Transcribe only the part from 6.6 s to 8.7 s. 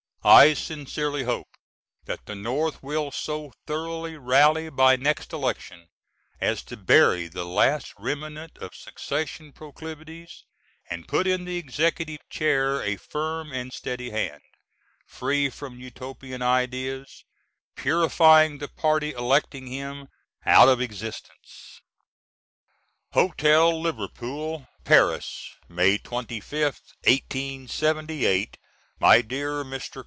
to bury the last remnant